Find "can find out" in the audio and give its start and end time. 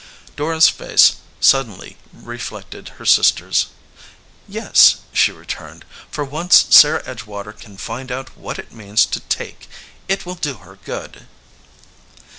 7.65-8.35